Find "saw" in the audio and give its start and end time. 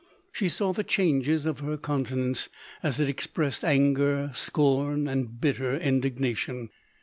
0.49-0.73